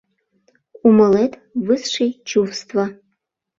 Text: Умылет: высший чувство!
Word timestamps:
Умылет: 0.87 1.33
высший 1.67 2.11
чувство! 2.27 2.85